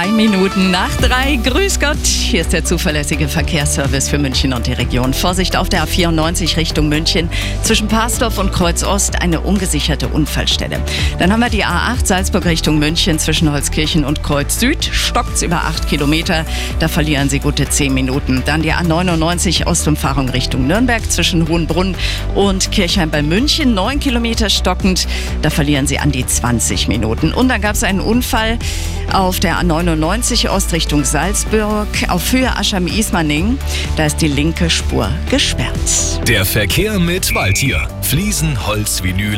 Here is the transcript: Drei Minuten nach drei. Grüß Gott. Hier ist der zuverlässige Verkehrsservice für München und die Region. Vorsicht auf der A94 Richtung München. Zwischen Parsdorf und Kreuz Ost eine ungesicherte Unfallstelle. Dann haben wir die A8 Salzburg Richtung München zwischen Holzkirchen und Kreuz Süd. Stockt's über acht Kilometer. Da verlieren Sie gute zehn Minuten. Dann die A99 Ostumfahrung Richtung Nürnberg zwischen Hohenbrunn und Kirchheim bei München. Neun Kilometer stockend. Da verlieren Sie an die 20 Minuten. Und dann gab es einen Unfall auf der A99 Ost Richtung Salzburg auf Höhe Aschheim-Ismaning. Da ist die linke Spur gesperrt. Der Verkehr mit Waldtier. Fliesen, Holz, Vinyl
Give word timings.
Drei 0.00 0.12
Minuten 0.12 0.70
nach 0.70 0.96
drei. 0.96 1.36
Grüß 1.36 1.78
Gott. 1.78 2.06
Hier 2.06 2.40
ist 2.40 2.54
der 2.54 2.64
zuverlässige 2.64 3.28
Verkehrsservice 3.28 4.08
für 4.08 4.16
München 4.16 4.54
und 4.54 4.66
die 4.66 4.72
Region. 4.72 5.12
Vorsicht 5.12 5.56
auf 5.56 5.68
der 5.68 5.86
A94 5.86 6.56
Richtung 6.56 6.88
München. 6.88 7.28
Zwischen 7.64 7.86
Parsdorf 7.86 8.38
und 8.38 8.50
Kreuz 8.50 8.82
Ost 8.82 9.20
eine 9.20 9.42
ungesicherte 9.42 10.08
Unfallstelle. 10.08 10.80
Dann 11.18 11.30
haben 11.30 11.40
wir 11.40 11.50
die 11.50 11.66
A8 11.66 12.06
Salzburg 12.06 12.46
Richtung 12.46 12.78
München 12.78 13.18
zwischen 13.18 13.52
Holzkirchen 13.52 14.06
und 14.06 14.22
Kreuz 14.22 14.58
Süd. 14.58 14.82
Stockt's 14.90 15.42
über 15.42 15.64
acht 15.64 15.86
Kilometer. 15.86 16.46
Da 16.78 16.88
verlieren 16.88 17.28
Sie 17.28 17.38
gute 17.38 17.68
zehn 17.68 17.92
Minuten. 17.92 18.42
Dann 18.46 18.62
die 18.62 18.72
A99 18.72 19.66
Ostumfahrung 19.66 20.30
Richtung 20.30 20.66
Nürnberg 20.66 21.10
zwischen 21.10 21.46
Hohenbrunn 21.46 21.94
und 22.34 22.72
Kirchheim 22.72 23.10
bei 23.10 23.22
München. 23.22 23.74
Neun 23.74 24.00
Kilometer 24.00 24.48
stockend. 24.48 25.06
Da 25.42 25.50
verlieren 25.50 25.86
Sie 25.86 25.98
an 25.98 26.10
die 26.10 26.24
20 26.24 26.88
Minuten. 26.88 27.34
Und 27.34 27.48
dann 27.48 27.60
gab 27.60 27.74
es 27.74 27.84
einen 27.84 28.00
Unfall 28.00 28.58
auf 29.14 29.40
der 29.40 29.56
A99 29.56 30.48
Ost 30.50 30.72
Richtung 30.72 31.04
Salzburg 31.04 31.88
auf 32.08 32.32
Höhe 32.32 32.56
Aschheim-Ismaning. 32.56 33.58
Da 33.96 34.06
ist 34.06 34.18
die 34.18 34.28
linke 34.28 34.70
Spur 34.70 35.10
gesperrt. 35.30 36.28
Der 36.28 36.44
Verkehr 36.44 36.98
mit 36.98 37.34
Waldtier. 37.34 37.88
Fliesen, 38.02 38.66
Holz, 38.66 39.02
Vinyl 39.02 39.36